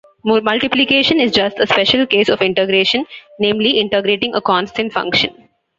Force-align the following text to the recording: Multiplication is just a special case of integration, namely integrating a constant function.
Multiplication 0.25 1.19
is 1.19 1.31
just 1.31 1.59
a 1.59 1.67
special 1.67 2.07
case 2.07 2.27
of 2.27 2.41
integration, 2.41 3.05
namely 3.39 3.79
integrating 3.79 4.33
a 4.33 4.41
constant 4.41 4.91
function. 4.91 5.47